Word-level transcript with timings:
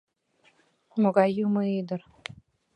Могай 1.01 1.29
юмынӱдыр?.. 1.45 2.01